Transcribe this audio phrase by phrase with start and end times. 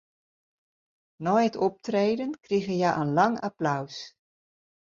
[1.23, 3.97] Nei it optreden krigen hja in lang applaus.